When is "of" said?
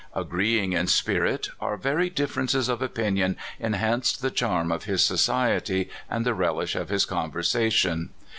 2.69-2.81, 4.71-4.85, 6.73-6.89